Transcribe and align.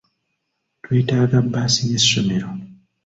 Twetaaga 0.83 1.39
bbaasi 1.45 1.81
y'essomero. 1.89 2.49